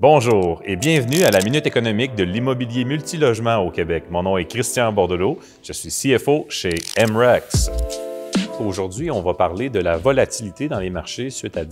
Bonjour 0.00 0.62
et 0.64 0.76
bienvenue 0.76 1.24
à 1.24 1.30
la 1.30 1.40
Minute 1.40 1.66
économique 1.66 2.14
de 2.14 2.24
l'immobilier 2.24 2.86
multilogement 2.86 3.58
au 3.58 3.70
Québec. 3.70 4.04
Mon 4.08 4.22
nom 4.22 4.38
est 4.38 4.46
Christian 4.46 4.90
Bordelot, 4.92 5.38
je 5.62 5.74
suis 5.74 5.90
CFO 5.90 6.46
chez 6.48 6.76
MREX. 6.96 7.70
Aujourd'hui, 8.60 9.10
on 9.10 9.20
va 9.20 9.34
parler 9.34 9.68
de 9.68 9.78
la 9.78 9.98
volatilité 9.98 10.68
dans 10.68 10.78
les 10.78 10.88
marchés 10.88 11.28
suite 11.28 11.58
à 11.58 11.64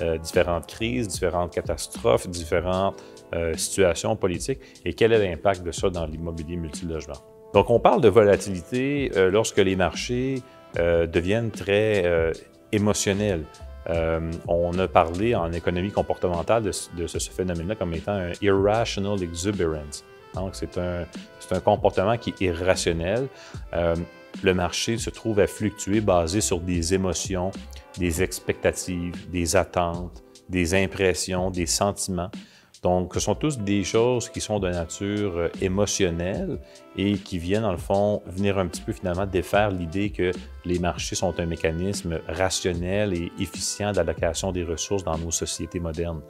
euh, 0.00 0.16
différentes 0.16 0.66
crises, 0.66 1.08
différentes 1.08 1.52
catastrophes, 1.52 2.26
différentes 2.26 2.96
euh, 3.34 3.54
situations 3.54 4.16
politiques 4.16 4.60
et 4.86 4.94
quel 4.94 5.12
est 5.12 5.18
l'impact 5.18 5.62
de 5.62 5.72
ça 5.72 5.90
dans 5.90 6.06
l'immobilier 6.06 6.56
multilogement. 6.56 7.18
Donc, 7.52 7.68
on 7.68 7.80
parle 7.80 8.00
de 8.00 8.08
volatilité 8.08 9.12
euh, 9.14 9.30
lorsque 9.30 9.58
les 9.58 9.76
marchés 9.76 10.42
deviennent 10.74 11.50
très 11.50 12.32
émotionnels. 12.70 13.44
Euh, 13.90 14.30
on 14.46 14.78
a 14.78 14.86
parlé 14.86 15.34
en 15.34 15.52
économie 15.52 15.90
comportementale 15.90 16.62
de, 16.62 17.06
ce, 17.06 17.30
phénomène-là 17.30 17.74
comme 17.74 17.92
étant 17.94 18.12
un 18.12 18.32
irrational 18.40 19.22
exuberance. 19.22 20.04
Donc, 20.34 20.54
c'est 20.54 20.78
un, 20.78 21.04
un, 21.50 21.60
comportement 21.60 22.16
qui 22.16 22.30
est 22.30 22.46
irrationnel. 22.46 23.26
Euh, 23.72 23.96
le 24.42 24.54
marché 24.54 24.96
se 24.96 25.10
trouve 25.10 25.40
à 25.40 25.48
fluctuer 25.48 26.00
basé 26.00 26.40
sur 26.40 26.60
des 26.60 26.94
émotions, 26.94 27.50
des 27.98 28.22
expectatives, 28.22 29.28
des 29.30 29.56
attentes, 29.56 30.22
des 30.48 30.74
impressions, 30.74 31.50
des 31.50 31.66
sentiments. 31.66 32.30
Donc, 32.82 33.12
ce 33.14 33.20
sont 33.20 33.34
tous 33.34 33.58
des 33.58 33.84
choses 33.84 34.30
qui 34.30 34.40
sont 34.40 34.58
de 34.58 34.70
nature 34.70 35.36
euh, 35.36 35.48
émotionnelle 35.60 36.58
et 36.96 37.14
qui 37.18 37.38
viennent, 37.38 37.62
dans 37.62 37.72
le 37.72 37.78
fond, 37.78 38.22
venir 38.26 38.58
un 38.58 38.66
petit 38.68 38.80
peu 38.80 38.92
finalement 38.92 39.26
défaire 39.26 39.70
l'idée 39.70 40.10
que 40.10 40.32
les 40.64 40.78
marchés 40.78 41.14
sont 41.14 41.38
un 41.38 41.46
mécanisme 41.46 42.20
rationnel 42.26 43.12
et 43.12 43.30
efficient 43.38 43.92
d'allocation 43.92 44.50
des 44.50 44.64
ressources 44.64 45.04
dans 45.04 45.18
nos 45.18 45.30
sociétés 45.30 45.78
modernes. 45.78 46.22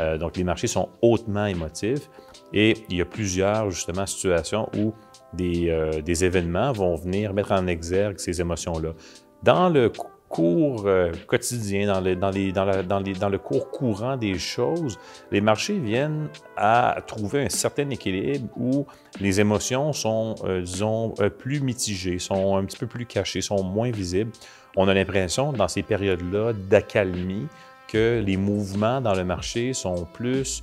Euh, 0.00 0.16
donc, 0.16 0.38
les 0.38 0.44
marchés 0.44 0.68
sont 0.68 0.88
hautement 1.02 1.46
émotifs 1.46 2.08
et 2.54 2.76
il 2.88 2.96
y 2.96 3.02
a 3.02 3.04
plusieurs, 3.04 3.70
justement, 3.70 4.06
situations 4.06 4.70
où 4.78 4.94
des, 5.34 5.68
euh, 5.68 6.00
des 6.00 6.24
événements 6.24 6.72
vont 6.72 6.96
venir 6.96 7.34
mettre 7.34 7.52
en 7.52 7.66
exergue 7.66 8.18
ces 8.18 8.40
émotions-là. 8.40 8.94
Dans 9.42 9.68
le 9.68 9.92
cours 10.30 10.86
euh, 10.86 11.10
quotidien, 11.26 11.88
dans, 11.88 12.00
dans, 12.00 12.30
les, 12.30 12.52
dans, 12.52 12.84
dans, 12.84 13.00
les, 13.00 13.14
dans, 13.14 13.28
le 13.28 13.38
cours 13.38 13.68
courant 13.70 14.16
des 14.16 14.38
choses, 14.38 14.96
les 15.32 15.40
marchés 15.40 15.78
viennent 15.78 16.28
à 16.56 16.98
trouver 17.04 17.44
un 17.44 17.48
certain 17.48 17.90
équilibre 17.90 18.48
où 18.56 18.86
les 19.20 19.40
émotions 19.40 19.92
sont, 19.92 20.36
euh, 20.44 20.62
disons, 20.62 21.14
euh, 21.18 21.30
plus 21.30 21.60
mitigées, 21.60 22.20
sont 22.20 22.56
un 22.56 22.64
petit 22.64 22.78
peu 22.78 22.86
plus 22.86 23.06
cachées, 23.06 23.40
sont 23.40 23.64
moins 23.64 23.90
visibles. 23.90 24.30
On 24.76 24.86
a 24.86 24.94
l'impression, 24.94 25.52
dans 25.52 25.66
ces 25.66 25.82
périodes-là, 25.82 26.52
d'accalmie, 26.52 27.48
que 27.88 28.22
les 28.24 28.36
mouvements 28.36 29.00
dans 29.00 29.14
le 29.14 29.24
marché 29.24 29.72
sont 29.72 30.06
plus 30.12 30.62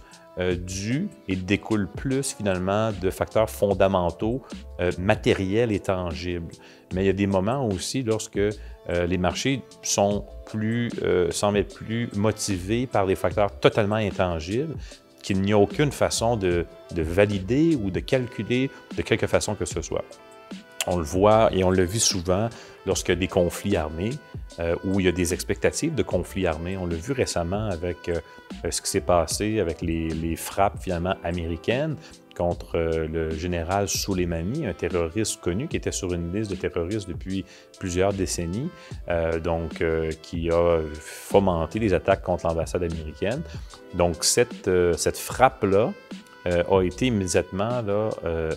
dus 0.55 1.09
et 1.27 1.35
découlent 1.35 1.89
plus 1.89 2.35
finalement 2.35 2.91
de 2.91 3.09
facteurs 3.09 3.49
fondamentaux, 3.49 4.43
matériels 4.99 5.71
et 5.71 5.79
tangibles. 5.79 6.51
Mais 6.93 7.03
il 7.03 7.07
y 7.07 7.09
a 7.09 7.13
des 7.13 7.27
moments 7.27 7.67
aussi 7.67 8.03
lorsque 8.03 8.37
euh, 8.37 9.05
les 9.05 9.17
marchés 9.17 9.61
sont 9.81 10.25
plus, 10.45 10.89
euh, 11.03 11.29
semblent 11.31 11.63
plus 11.65 12.09
motivés 12.15 12.87
par 12.87 13.05
des 13.05 13.15
facteurs 13.15 13.51
totalement 13.59 13.95
intangibles 13.95 14.75
qu'il 15.21 15.41
n'y 15.41 15.51
a 15.51 15.57
aucune 15.57 15.91
façon 15.91 16.37
de, 16.37 16.65
valider 16.95 17.75
ou 17.75 17.91
de 17.91 17.99
calculer 17.99 18.71
de 18.95 19.01
quelque 19.01 19.27
façon 19.27 19.55
que 19.55 19.65
ce 19.65 19.81
soit. 19.81 20.05
On 20.87 20.97
le 20.97 21.03
voit 21.03 21.49
et 21.53 21.63
on 21.63 21.69
le 21.69 21.83
vit 21.83 21.99
souvent 21.99 22.49
lorsqu'il 22.85 23.13
y 23.13 23.17
a 23.17 23.19
des 23.19 23.27
conflits 23.27 23.75
armés 23.75 24.11
euh, 24.59 24.75
ou 24.83 24.99
il 24.99 25.05
y 25.05 25.09
a 25.09 25.11
des 25.11 25.33
expectatives 25.33 25.93
de 25.93 26.03
conflits 26.03 26.47
armés. 26.47 26.77
On 26.77 26.85
l'a 26.85 26.95
vu 26.95 27.11
récemment 27.11 27.69
avec 27.69 28.09
ce 28.69 28.81
qui 28.81 28.89
s'est 28.89 29.01
passé 29.01 29.59
avec 29.59 29.81
les, 29.81 30.35
frappes 30.35 30.81
finalement 30.81 31.15
américaines 31.23 31.95
contre 32.37 32.75
euh, 32.75 33.07
le 33.07 33.31
général 33.31 33.89
Soleimani, 33.89 34.67
un 34.67 34.73
terroriste 34.73 35.41
connu 35.41 35.67
qui 35.67 35.75
était 35.75 35.91
sur 35.91 36.13
une 36.13 36.31
liste 36.31 36.51
de 36.51 36.55
terroristes 36.55 37.07
depuis 37.09 37.43
plusieurs 37.79 38.13
décennies, 38.13 38.69
euh, 39.09 39.39
donc 39.39 39.81
euh, 39.81 40.11
qui 40.21 40.51
a 40.51 40.79
fomenté 40.93 41.79
les 41.79 41.93
attaques 41.95 42.21
contre 42.21 42.45
l'ambassade 42.45 42.83
américaine. 42.83 43.41
Donc 43.95 44.23
cette, 44.23 44.69
cette 44.97 45.17
frappe-là, 45.17 45.91
a 46.69 46.81
été 46.81 47.07
immédiatement 47.07 47.81
là, 47.81 48.09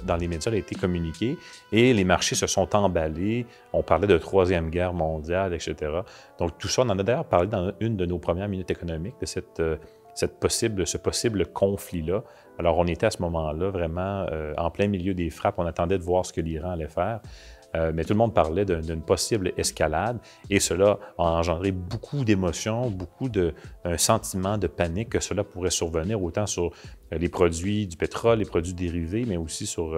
dans 0.05 0.17
les 0.17 0.29
médias, 0.29 0.53
a 0.53 0.57
été 0.57 0.75
communiquée 0.75 1.37
et 1.73 1.93
les 1.93 2.05
marchés 2.05 2.35
se 2.35 2.47
sont 2.47 2.75
emballés. 2.75 3.47
On 3.73 3.83
parlait 3.83 4.07
de 4.07 4.19
troisième 4.19 4.71
guerre 4.71 4.93
mondiale, 4.93 5.55
etc. 5.55 5.75
Donc 6.39 6.59
tout 6.59 6.69
ça, 6.69 6.83
on 6.83 6.89
en 6.89 6.99
a 6.99 7.03
d'ailleurs 7.03 7.25
parlé 7.25 7.49
dans 7.49 7.73
une 7.81 7.97
de 7.97 8.07
nos 8.07 8.19
premières 8.19 8.49
minutes 8.49 8.71
économiques 8.71 9.17
de 9.21 9.27
cette 9.27 9.63
cette 10.21 10.39
possible, 10.39 10.87
ce 10.87 10.99
possible 10.99 11.47
conflit-là. 11.47 12.23
Alors, 12.59 12.79
on 12.79 12.87
était 12.87 13.07
à 13.07 13.11
ce 13.11 13.23
moment-là 13.23 13.71
vraiment 13.71 14.27
euh, 14.31 14.53
en 14.59 14.71
plein 14.71 14.87
milieu 14.87 15.15
des 15.15 15.31
frappes. 15.31 15.55
On 15.59 15.67
attendait 15.67 15.99
de 15.99 16.03
voir 16.03 16.27
ce 16.27 16.33
que 16.33 16.43
l'Iran 16.43 16.73
allait 16.73 16.89
faire. 16.89 17.21
Euh, 17.77 17.93
mais 17.95 18.03
tout 18.03 18.13
le 18.15 18.19
monde 18.19 18.35
parlait 18.35 18.65
d'une 18.65 19.01
possible 19.01 19.53
escalade 19.57 20.19
et 20.51 20.59
cela 20.59 20.99
a 21.19 21.23
engendré 21.23 21.71
beaucoup 21.71 22.25
d'émotions, 22.25 22.91
beaucoup 22.91 23.29
de 23.29 23.55
un 23.85 23.97
sentiment 23.97 24.59
de 24.59 24.67
panique 24.67 25.11
que 25.11 25.21
cela 25.21 25.45
pourrait 25.45 25.71
survenir 25.71 26.21
autant 26.21 26.47
sur 26.47 26.65
euh, 26.65 27.19
les 27.19 27.29
produits 27.29 27.87
du 27.87 27.97
pétrole, 27.97 28.41
les 28.41 28.45
produits 28.45 28.75
dérivés, 28.75 29.25
mais 29.25 29.37
aussi 29.37 29.67
sur 29.67 29.95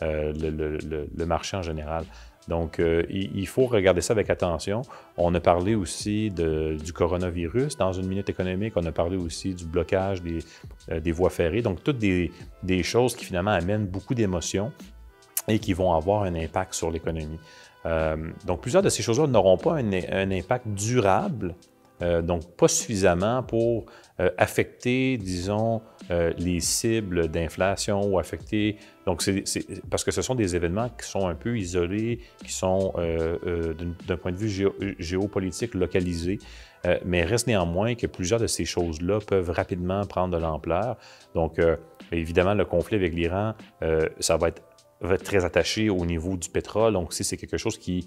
le, 0.00 1.24
marché 1.26 1.56
en 1.56 1.62
général. 1.62 2.04
Donc, 2.48 2.78
euh, 2.78 3.02
il, 3.10 3.46
faut 3.48 3.66
regarder 3.66 4.00
ça 4.00 4.12
avec 4.12 4.30
attention. 4.30 4.82
On 5.16 5.34
a 5.34 5.40
parlé 5.40 5.74
aussi 5.74 6.30
du 6.30 6.92
coronavirus 6.92 7.76
dans 7.76 7.92
une 7.92 8.06
minute 8.06 8.28
économique. 8.28 8.74
On 8.76 8.86
a 8.86 8.92
parlé 8.92 9.16
aussi 9.16 9.54
du 9.54 9.64
blocage 9.64 10.22
des, 10.22 10.38
euh, 10.90 11.12
voies 11.12 11.30
ferrées. 11.30 11.62
Donc, 11.62 11.82
toutes 11.82 11.98
des, 11.98 12.30
choses 12.82 13.16
qui 13.16 13.24
finalement 13.24 13.50
amènent 13.50 13.86
beaucoup 13.86 14.14
d'émotions 14.14 14.70
et 15.48 15.58
qui 15.58 15.72
vont 15.72 15.92
avoir 15.92 16.22
un 16.22 16.34
impact 16.34 16.74
sur 16.74 16.90
l'économie. 16.90 17.40
Euh, 17.84 18.16
donc, 18.44 18.60
plusieurs 18.60 18.82
de 18.82 18.90
ces 18.90 19.02
choses-là 19.02 19.26
n'auront 19.26 19.58
pas 19.58 19.74
un, 19.74 20.30
impact 20.30 20.68
durable 20.68 21.54
euh, 22.02 22.22
donc 22.22 22.56
pas 22.56 22.68
suffisamment 22.68 23.42
pour 23.42 23.86
euh, 24.20 24.30
affecter, 24.38 25.16
disons, 25.18 25.82
euh, 26.10 26.32
les 26.38 26.60
cibles 26.60 27.28
d'inflation 27.28 28.02
ou 28.06 28.18
affecter. 28.18 28.76
Donc, 29.06 29.22
c'est, 29.22 29.44
parce 29.88 30.04
que 30.04 30.10
ce 30.10 30.22
sont 30.22 30.34
des 30.34 30.56
événements 30.56 30.88
qui 30.88 31.08
sont 31.08 31.26
un 31.26 31.34
peu 31.34 31.56
isolés, 31.56 32.20
qui 32.44 32.52
sont 32.52 32.92
d'un 32.96 34.16
point 34.16 34.32
de 34.32 34.36
vue 34.36 34.68
géopolitique 34.98 35.74
localisés, 35.74 36.38
mais 37.04 37.24
reste 37.24 37.46
néanmoins 37.46 37.94
que 37.94 38.08
plusieurs 38.08 38.40
de 38.40 38.48
ces 38.48 38.64
choses-là 38.64 39.20
peuvent 39.20 39.50
rapidement 39.50 40.04
prendre 40.06 40.36
de 40.36 40.42
l'ampleur. 40.42 40.96
Donc, 41.36 41.60
évidemment, 42.10 42.54
le 42.54 42.64
conflit 42.64 42.96
avec 42.96 43.14
l'Iran, 43.14 43.54
ça 44.18 44.36
va 44.36 44.48
être 44.48 44.56
va 44.56 44.58
être 44.58 44.62
très 45.22 45.44
attaché 45.44 45.90
au 45.90 46.04
niveau 46.06 46.36
du 46.36 46.48
pétrole. 46.48 46.94
Donc, 46.94 47.12
si 47.12 47.24
c'est 47.24 47.36
quelque 47.36 47.58
chose 47.58 47.78
qui 47.78 48.06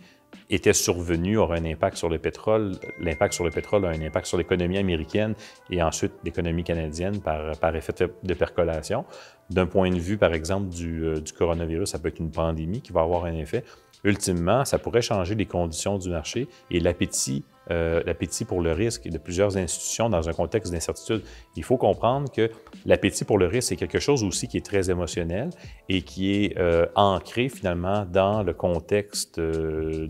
était 0.50 0.74
survenu 0.74 1.38
aura 1.38 1.56
un 1.56 1.66
impact 1.66 1.98
sur 1.98 2.10
le 2.10 2.18
pétrole, 2.18 2.74
l'impact 3.00 3.34
sur 3.34 3.44
le 3.44 3.52
pétrole 3.52 3.86
a 3.86 3.90
un 3.90 4.02
impact 4.02 4.26
sur 4.26 4.38
l'économie 4.38 4.78
américaine 4.78 5.36
et 5.70 5.82
ensuite 5.82 6.14
l'économie 6.24 6.64
canadienne 6.64 7.20
par, 7.22 7.58
par 7.58 7.76
effet 7.76 7.94
de 8.24 8.34
percolation. 8.34 9.06
D'un 9.50 9.66
point 9.66 9.90
de 9.90 10.00
vue, 10.00 10.18
par 10.18 10.34
exemple, 10.34 10.70
du, 10.70 11.06
euh, 11.06 11.20
du 11.20 11.34
coronavirus, 11.34 11.90
ça 11.90 12.00
peut 12.00 12.10
être 12.10 12.20
une 12.20 12.32
pandémie 12.32 12.82
qui 12.82 12.92
va 12.92 13.02
avoir 13.02 13.26
un 13.26 13.34
effet. 13.34 13.64
Ultimement, 14.04 14.64
ça 14.66 14.80
pourrait 14.80 15.02
changer 15.02 15.36
les 15.36 15.46
conditions 15.46 15.98
du 15.98 16.10
marché 16.10 16.48
et 16.72 16.80
l'appétit 16.80 17.44
euh, 17.72 18.02
l'appétit 18.06 18.46
pour 18.46 18.62
le 18.62 18.72
risque 18.72 19.07
de 19.07 19.18
plusieurs 19.18 19.57
institutions 19.57 20.09
dans 20.09 20.28
un 20.28 20.34
contexte 20.34 20.72
d'incertitude. 20.72 21.24
Il 21.56 21.63
faut 21.63 21.78
comprendre 21.78 22.31
que 22.31 22.50
l'appétit 22.85 23.25
pour 23.25 23.38
le 23.38 23.47
risque, 23.47 23.69
c'est 23.69 23.75
quelque 23.75 24.00
chose 24.00 24.24
aussi 24.24 24.47
qui 24.47 24.57
est 24.57 24.66
très 24.66 24.90
émotionnel 24.90 25.50
et 25.88 26.02
qui 26.02 26.34
est 26.34 26.57
euh, 26.57 26.85
ancré 26.96 27.50
finalement 27.50 28.06
dans 28.06 28.44
le 28.44 28.53
contexte 28.53 29.40
euh, 29.40 30.07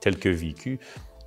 tel 0.00 0.16
que 0.18 0.28
vécu. 0.28 0.78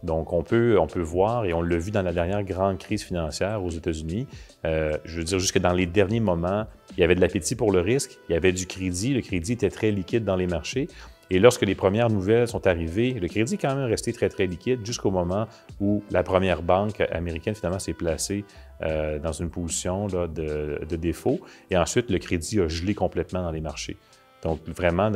Donc, 0.03 0.33
on 0.33 0.43
peut, 0.43 0.77
on 0.79 0.87
peut 0.87 1.01
voir, 1.01 1.45
et 1.45 1.53
on 1.53 1.61
l'a 1.61 1.77
vu 1.77 1.91
dans 1.91 2.01
la 2.01 2.13
dernière 2.13 2.43
grande 2.43 2.77
crise 2.77 3.03
financière 3.03 3.63
aux 3.63 3.71
États-Unis, 3.71 4.27
je 4.63 5.17
veux 5.17 5.23
dire, 5.23 5.39
jusque 5.39 5.59
dans 5.59 5.73
les 5.73 5.85
derniers 5.85 6.19
moments, 6.19 6.65
il 6.97 7.01
y 7.01 7.03
avait 7.03 7.15
de 7.15 7.21
l'appétit 7.21 7.55
pour 7.55 7.71
le 7.71 7.81
risque, 7.81 8.17
il 8.29 8.33
y 8.33 8.35
avait 8.35 8.51
du 8.51 8.65
crédit, 8.65 9.13
le 9.13 9.21
crédit 9.21 9.53
était 9.53 9.69
très 9.69 9.91
liquide 9.91 10.23
dans 10.23 10.35
les 10.35 10.47
marchés. 10.47 10.87
Et 11.31 11.39
lorsque 11.39 11.63
les 11.63 11.75
premières 11.75 12.09
nouvelles 12.09 12.47
sont 12.47 12.67
arrivées, 12.67 13.11
le 13.13 13.27
crédit 13.27 13.55
est 13.55 13.57
quand 13.57 13.75
même 13.75 13.89
resté 13.89 14.13
très, 14.13 14.29
très 14.29 14.45
liquide 14.45 14.85
jusqu'au 14.85 15.09
moment 15.09 15.47
où 15.79 16.03
la 16.11 16.21
première 16.21 16.61
banque 16.61 17.01
américaine, 17.11 17.55
finalement, 17.55 17.79
s'est 17.79 17.93
placée 17.93 18.45
euh, 18.83 19.17
dans 19.17 19.31
une 19.31 19.49
position 19.49 20.07
de, 20.07 20.95
défaut. 20.95 21.39
Et 21.71 21.77
ensuite, 21.77 22.11
le 22.11 22.19
crédit 22.19 22.61
a 22.61 22.67
gelé 22.67 22.93
complètement 22.93 23.41
dans 23.41 23.51
les 23.51 23.61
marchés. 23.61 23.97
Donc, 24.45 24.59
vraiment, 24.67 25.11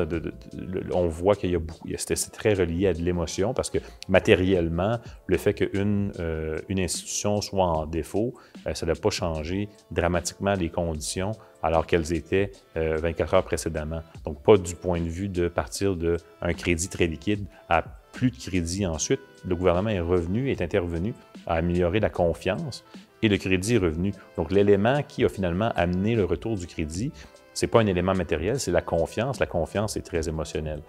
on 0.92 1.08
voit 1.08 1.36
qu'il 1.36 1.52
y 1.52 1.56
a 1.56 1.60
beaucoup, 1.60 1.88
c'est 1.96 2.32
très 2.32 2.56
relié 2.56 2.88
à 2.88 2.94
de 2.94 3.04
l'émotion 3.04 3.54
parce 3.54 3.70
que 3.70 3.78
matériellement, 4.08 4.98
le 5.28 5.38
fait 5.38 5.54
qu'une 5.54 6.12
euh, 6.20 6.58
une 6.68 6.80
institution 6.80 7.40
soit 7.40 7.64
en 7.64 7.86
défaut, 7.86 8.34
euh, 8.66 8.74
ça 8.74 8.88
n'a 8.88 8.96
pas 8.96 9.12
changé 9.12 9.70
dramatiquement 9.92 10.56
les 10.56 10.70
conditions 10.70 11.34
alors 11.62 11.86
qu'elles 11.86 12.12
étaient 12.12 12.50
24 12.76 13.34
euh, 13.34 13.38
heures 13.38 13.44
précédemment. 13.44 14.02
Donc, 14.26 14.42
pas 14.42 14.58
du 14.58 14.74
point 14.74 15.00
de 15.00 15.10
vue 15.10 15.30
de 15.30 15.48
partir 15.48 15.96
d'un 15.96 16.54
crédit 16.54 16.90
très 16.90 17.06
liquide 17.06 17.46
à 17.70 17.84
plus 18.12 18.32
de 18.32 18.38
crédit 18.38 18.88
ensuite. 18.88 19.20
Le 19.46 19.56
gouvernement 19.56 19.92
est 19.92 20.00
revenu, 20.00 20.50
est 20.50 20.64
intervenu 20.64 21.14
à 21.46 21.58
améliorer 21.58 22.00
la 22.00 22.10
confiance 22.10 22.84
et 23.22 23.28
le 23.28 23.38
crédit 23.38 23.78
revenu. 23.78 24.12
Donc, 24.38 24.52
l'élément 24.52 25.04
qui 25.04 25.24
a 25.24 25.30
finalement 25.30 25.72
amené 25.76 26.16
le 26.16 26.26
retour 26.26 26.58
du 26.58 26.66
crédit, 26.66 27.12
ce 27.60 27.66
n'est 27.66 27.70
pas 27.70 27.82
un 27.82 27.88
élément 27.88 28.14
matériel, 28.14 28.58
c'est 28.58 28.72
la 28.72 28.82
confiance. 28.82 29.38
La 29.42 29.46
confiance 29.46 29.98
est 29.98 30.02
très 30.02 30.30
émotionnelle. 30.30 30.82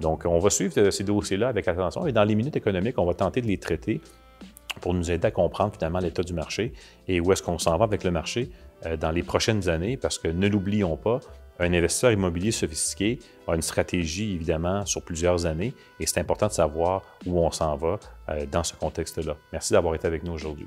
Donc, 0.00 0.24
on 0.26 0.40
va 0.40 0.50
suivre 0.50 0.90
ces 0.90 1.04
dossiers-là 1.04 1.46
avec 1.46 1.68
attention 1.68 2.04
et 2.04 2.10
dans 2.10 2.24
les 2.24 2.34
minutes 2.34 2.56
économiques, 2.56 2.98
on 2.98 3.06
va 3.06 3.14
tenter 3.14 3.40
de 3.40 3.46
les 3.46 3.58
traiter 3.58 4.00
pour 4.80 4.92
nous 4.92 5.08
aider 5.08 5.28
à 5.28 5.30
comprendre 5.30 5.72
finalement 5.72 6.00
l'état 6.00 6.24
du 6.24 6.34
marché 6.34 6.72
et 7.06 7.20
où 7.20 7.30
est-ce 7.30 7.44
qu'on 7.44 7.60
s'en 7.60 7.78
va 7.78 7.84
avec 7.84 8.02
le 8.02 8.10
marché 8.10 8.50
euh, 8.86 8.96
dans 8.96 9.12
les 9.12 9.22
prochaines 9.22 9.68
années, 9.68 9.96
parce 9.96 10.18
que 10.18 10.26
ne 10.26 10.48
l'oublions 10.48 10.96
pas, 10.96 11.20
un 11.60 11.72
investisseur 11.72 12.10
immobilier 12.10 12.50
sophistiqué 12.50 13.20
a 13.46 13.54
une 13.54 13.62
stratégie, 13.62 14.34
évidemment, 14.34 14.84
sur 14.84 15.02
plusieurs 15.02 15.46
années, 15.46 15.74
et 16.00 16.06
c'est 16.06 16.18
important 16.18 16.48
de 16.48 16.52
savoir 16.52 17.02
où 17.24 17.38
on 17.38 17.52
s'en 17.52 17.76
va 17.76 18.00
euh, 18.30 18.46
dans 18.50 18.64
ce 18.64 18.74
contexte-là. 18.74 19.36
Merci 19.52 19.74
d'avoir 19.74 19.94
été 19.94 20.08
avec 20.08 20.24
nous 20.24 20.32
aujourd'hui. 20.32 20.66